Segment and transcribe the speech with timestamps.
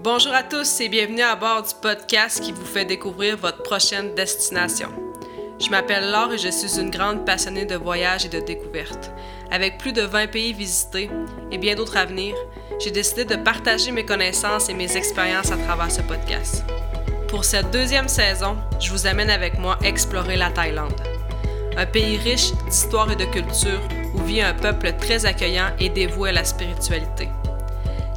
[0.00, 4.14] Bonjour à tous et bienvenue à bord du podcast qui vous fait découvrir votre prochaine
[4.14, 4.90] destination.
[5.58, 9.10] Je m'appelle Laure et je suis une grande passionnée de voyages et de découvertes.
[9.50, 11.10] Avec plus de 20 pays visités
[11.50, 12.36] et bien d'autres à venir,
[12.78, 16.62] j'ai décidé de partager mes connaissances et mes expériences à travers ce podcast.
[17.26, 20.94] Pour cette deuxième saison, je vous amène avec moi explorer la Thaïlande.
[21.76, 23.80] Un pays riche d'histoire et de culture
[24.14, 27.28] où vit un peuple très accueillant et dévoué à la spiritualité.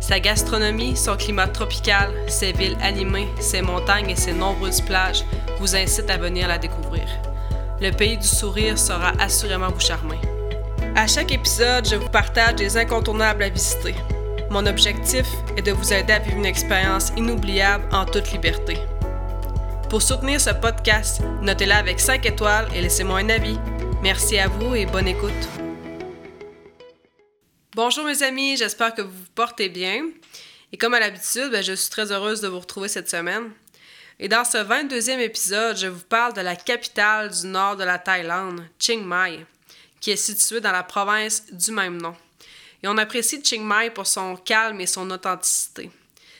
[0.02, 5.24] Sa gastronomie, son climat tropical, ses villes animées, ses montagnes et ses nombreuses plages
[5.60, 7.08] vous incitent à venir la découvrir.
[7.80, 10.20] Le pays du sourire sera assurément vous charmer.
[10.96, 13.96] À chaque épisode, je vous partage des incontournables à visiter.
[14.50, 18.80] Mon objectif est de vous aider à vivre une expérience inoubliable en toute liberté.
[19.88, 23.60] Pour soutenir ce podcast, notez-la avec 5 étoiles et laissez-moi un avis.
[24.02, 25.61] Merci à vous et bonne écoute.
[27.84, 30.06] Bonjour mes amis, j'espère que vous vous portez bien.
[30.72, 33.50] Et comme à l'habitude, ben, je suis très heureuse de vous retrouver cette semaine.
[34.20, 37.98] Et dans ce 22e épisode, je vous parle de la capitale du nord de la
[37.98, 39.48] Thaïlande, Chiang Mai,
[40.00, 42.14] qui est située dans la province du même nom.
[42.84, 45.90] Et on apprécie Chiang Mai pour son calme et son authenticité.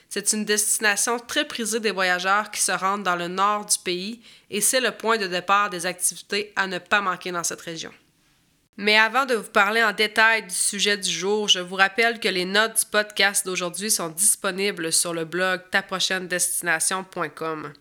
[0.10, 4.22] C'est une destination très prisée des voyageurs qui se rendent dans le nord du pays
[4.52, 7.92] et c'est le point de départ des activités à ne pas manquer dans cette région.
[8.78, 12.30] Mais avant de vous parler en détail du sujet du jour, je vous rappelle que
[12.30, 17.74] les notes du podcast d'aujourd'hui sont disponibles sur le blog taprochainedestination.com.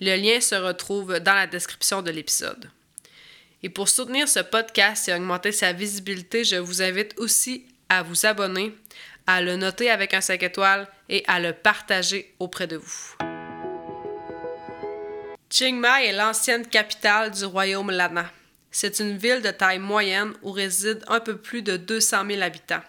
[0.00, 2.70] Le lien se retrouve dans la description de l'épisode.
[3.62, 8.24] Et pour soutenir ce podcast et augmenter sa visibilité, je vous invite aussi à vous
[8.24, 8.74] abonner,
[9.26, 13.16] à le noter avec un 5 étoiles et à le partager auprès de vous.
[15.50, 18.30] Chiang Mai est l'ancienne capitale du royaume Lana.
[18.70, 22.82] C'est une ville de taille moyenne où résident un peu plus de 200 000 habitants.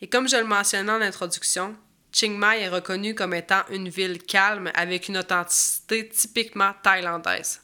[0.00, 1.76] Et comme je le mentionnais en introduction,
[2.12, 7.60] Chiang Mai est reconnue comme étant une ville calme avec une authenticité typiquement thaïlandaise.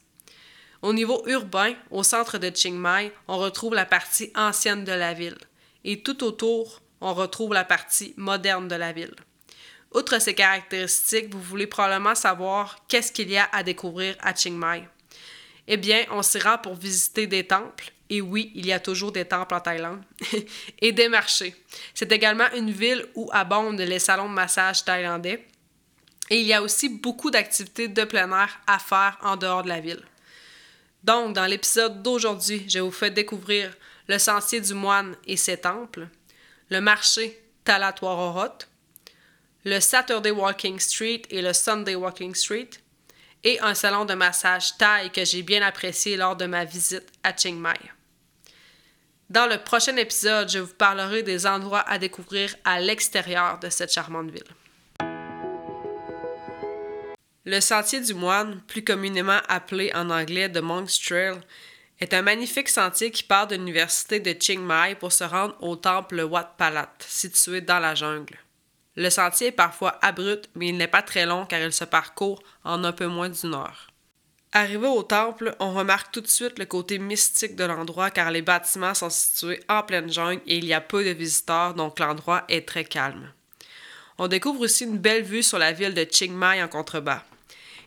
[0.83, 5.13] Au niveau urbain, au centre de Chiang Mai, on retrouve la partie ancienne de la
[5.13, 5.39] ville,
[5.85, 9.15] et tout autour, on retrouve la partie moderne de la ville.
[9.93, 14.53] Outre ces caractéristiques, vous voulez probablement savoir qu'est-ce qu'il y a à découvrir à Chiang
[14.53, 14.89] Mai.
[15.73, 17.93] Eh bien, on s'y rend pour visiter des temples.
[18.11, 20.03] Et oui, il y a toujours des temples en Thaïlande.
[20.81, 21.55] et des marchés.
[21.95, 25.47] C'est également une ville où abondent les salons de massage thaïlandais.
[26.29, 29.69] Et il y a aussi beaucoup d'activités de plein air à faire en dehors de
[29.69, 30.03] la ville.
[31.05, 33.73] Donc, dans l'épisode d'aujourd'hui, je vous fais découvrir
[34.09, 36.09] le sentier du moine et ses temples,
[36.69, 38.59] le marché Talatwarorot,
[39.65, 42.71] le Saturday Walking Street et le Sunday Walking Street,
[43.45, 47.37] et un salon de massage Thaï que j'ai bien apprécié lors de ma visite à
[47.37, 47.79] Chiang Mai.
[49.31, 53.93] Dans le prochain épisode, je vous parlerai des endroits à découvrir à l'extérieur de cette
[53.93, 54.43] charmante ville.
[57.45, 61.41] Le Sentier du Moine, plus communément appelé en anglais The Monk's Trail,
[62.01, 65.77] est un magnifique sentier qui part de l'université de Chiang Mai pour se rendre au
[65.77, 68.39] temple Wat Palat, situé dans la jungle.
[68.97, 72.43] Le sentier est parfois abrupt, mais il n'est pas très long car il se parcourt
[72.65, 73.89] en un peu moins d'une heure.
[74.53, 78.43] Arrivé au temple, on remarque tout de suite le côté mystique de l'endroit car les
[78.43, 82.45] bâtiments sont situés en pleine jungle et il y a peu de visiteurs, donc l'endroit
[82.49, 83.33] est très calme.
[84.19, 87.23] On découvre aussi une belle vue sur la ville de Chiang Mai en contrebas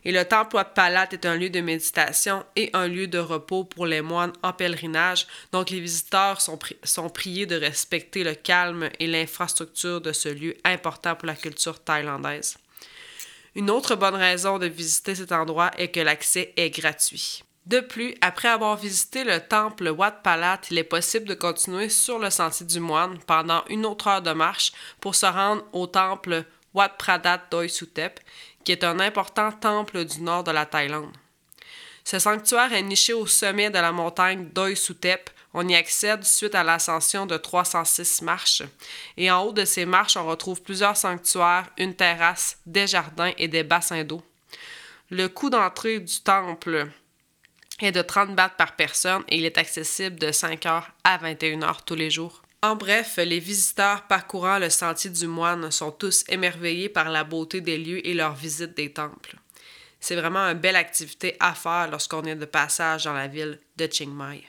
[0.06, 3.64] et le temple Wat Palat est un lieu de méditation et un lieu de repos
[3.64, 8.90] pour les moines en pèlerinage, donc les visiteurs sont, sont priés de respecter le calme
[9.00, 12.58] et l'infrastructure de ce lieu important pour la culture thaïlandaise.
[13.56, 17.44] Une autre bonne raison de visiter cet endroit est que l'accès est gratuit.
[17.66, 22.20] De plus, après avoir visité le temple Wat Palat, il est possible de continuer sur
[22.20, 26.44] le sentier du moine pendant une autre heure de marche pour se rendre au temple
[26.74, 28.20] Wat Pradat Doi Sutep,
[28.64, 31.16] qui est un important temple du nord de la Thaïlande.
[32.04, 35.30] Ce sanctuaire est niché au sommet de la montagne Doi Sutep.
[35.54, 38.64] On y accède suite à l'ascension de 306 marches.
[39.18, 43.48] Et en haut de ces marches, on retrouve plusieurs sanctuaires, une terrasse, des jardins et
[43.48, 44.22] des bassins d'eau.
[45.10, 46.90] Le coût d'entrée du temple
[47.80, 51.96] est de 30 bahts par personne et il est accessible de 5h à 21h tous
[51.96, 52.43] les jours.
[52.64, 57.60] En bref, les visiteurs parcourant le sentier du moine sont tous émerveillés par la beauté
[57.60, 59.36] des lieux et leur visite des temples.
[60.00, 63.90] C'est vraiment une belle activité à faire lorsqu'on est de passage dans la ville de
[63.92, 64.46] Chiang Mai.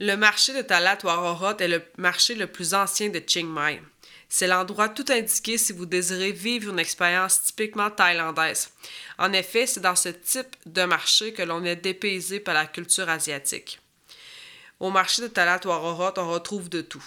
[0.00, 3.82] Le marché de Talat Warorot est le marché le plus ancien de Chiang Mai.
[4.30, 8.70] C'est l'endroit tout indiqué si vous désirez vivre une expérience typiquement thaïlandaise.
[9.18, 13.10] En effet, c'est dans ce type de marché que l'on est dépaysé par la culture
[13.10, 13.80] asiatique.
[14.78, 17.04] Au marché de Talat Warorot, on retrouve de tout.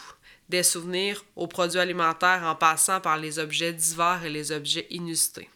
[0.50, 5.48] des souvenirs aux produits alimentaires en passant par les objets divers et les objets inusités.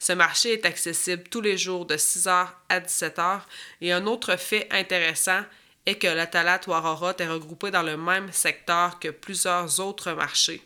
[0.00, 3.42] Ce marché est accessible tous les jours de 6h à 17h
[3.80, 5.42] et un autre fait intéressant
[5.86, 10.62] est que la Talat Warorot est regroupé dans le même secteur que plusieurs autres marchés,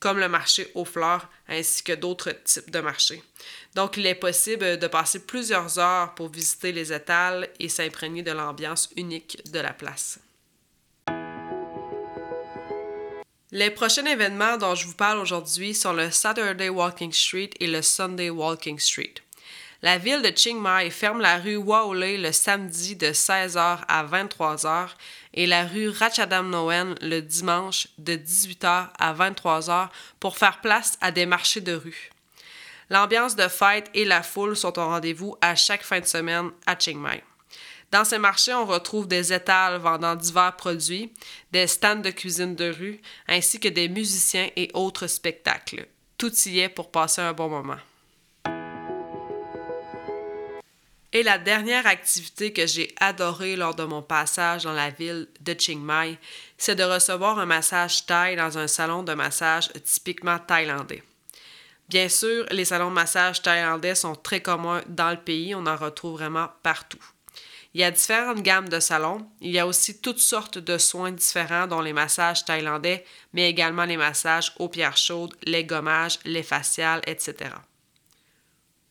[0.00, 3.22] comme le marché aux fleurs ainsi que d'autres types de marchés.
[3.74, 8.32] Donc, il est possible de passer plusieurs heures pour visiter les étals et s'imprégner de
[8.32, 10.20] l'ambiance unique de la place.
[13.50, 17.80] Les prochains événements dont je vous parle aujourd'hui sont le Saturday Walking Street et le
[17.80, 19.14] Sunday Walking Street.
[19.80, 24.88] La ville de Chiang Mai ferme la rue Waolei le samedi de 16h à 23h
[25.34, 29.88] et la rue Ratchadam Noen le dimanche de 18h à 23h
[30.18, 32.10] pour faire place à des marchés de rue.
[32.90, 36.76] L'ambiance de fête et la foule sont au rendez-vous à chaque fin de semaine à
[36.76, 37.22] Chiang Mai.
[37.92, 41.12] Dans ces marchés, on retrouve des étals vendant divers produits,
[41.52, 45.86] des stands de cuisine de rue, ainsi que des musiciens et autres spectacles.
[46.16, 47.78] Tout y est pour passer un bon moment.
[51.12, 55.54] Et la dernière activité que j'ai adorée lors de mon passage dans la ville de
[55.58, 56.18] Chiang Mai,
[56.58, 61.02] c'est de recevoir un massage thaï dans un salon de massage typiquement thaïlandais.
[61.88, 65.76] Bien sûr, les salons de massage thaïlandais sont très communs dans le pays, on en
[65.76, 67.02] retrouve vraiment partout.
[67.72, 69.26] Il y a différentes gammes de salons.
[69.40, 73.84] Il y a aussi toutes sortes de soins différents, dont les massages thaïlandais, mais également
[73.84, 77.50] les massages aux pierres chaudes, les gommages, les faciales, etc.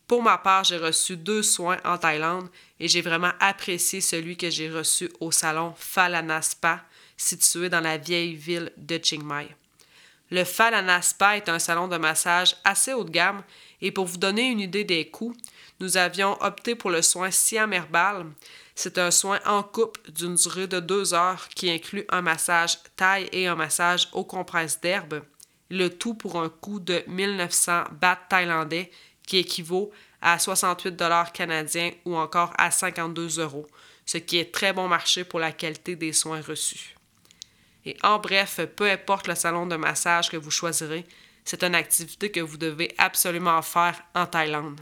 [0.07, 2.47] Pour ma part, j'ai reçu deux soins en Thaïlande
[2.79, 6.81] et j'ai vraiment apprécié celui que j'ai reçu au salon Phalana Spa,
[7.17, 9.49] situé dans la vieille ville de Chiang Mai.
[10.31, 13.43] Le Phalana Spa est un salon de massage assez haut de gamme
[13.81, 15.35] et pour vous donner une idée des coûts,
[15.81, 18.25] nous avions opté pour le soin Siam Herbal.
[18.75, 23.27] C'est un soin en coupe d'une durée de deux heures qui inclut un massage taille
[23.33, 25.21] et un massage aux compresses d'herbe.
[25.69, 28.89] Le tout pour un coût de 1900 bahts thaïlandais
[29.27, 29.91] qui équivaut
[30.21, 33.67] à 68 dollars canadiens ou encore à 52 euros,
[34.05, 36.95] ce qui est très bon marché pour la qualité des soins reçus.
[37.85, 41.05] Et en bref, peu importe le salon de massage que vous choisirez,
[41.45, 44.81] c'est une activité que vous devez absolument faire en Thaïlande.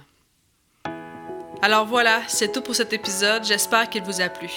[1.62, 3.44] Alors voilà, c'est tout pour cet épisode.
[3.44, 4.50] J'espère qu'il vous a plu.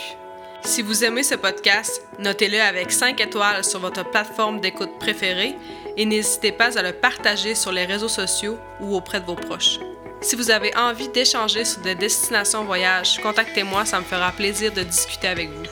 [0.63, 5.57] Si vous aimez ce podcast, notez-le avec 5 étoiles sur votre plateforme d'écoute préférée
[5.97, 9.79] et n'hésitez pas à le partager sur les réseaux sociaux ou auprès de vos proches.
[10.21, 14.83] Si vous avez envie d'échanger sur des destinations voyage, contactez-moi, ça me fera plaisir de
[14.83, 15.67] discuter avec vous.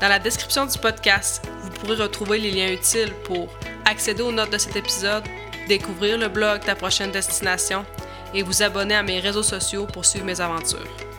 [0.00, 3.48] Dans la description du podcast, vous pourrez retrouver les liens utiles pour
[3.84, 5.24] accéder aux notes de cet épisode,
[5.68, 7.84] découvrir le blog Ta prochaine destination
[8.34, 11.11] et vous abonner à mes réseaux sociaux pour suivre mes aventures.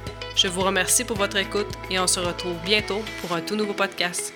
[0.44, 3.72] Je vous remercie pour votre écoute et on se retrouve bientôt pour un tout nouveau
[3.72, 4.34] podcast.